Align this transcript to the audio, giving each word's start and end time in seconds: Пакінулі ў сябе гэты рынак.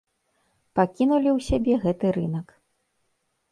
Пакінулі 0.79 1.29
ў 1.37 1.39
сябе 1.49 1.73
гэты 1.85 2.07
рынак. 2.19 2.47